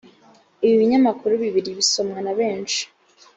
[0.65, 2.81] ibi binyamakuru bibiri bisomwa na benshi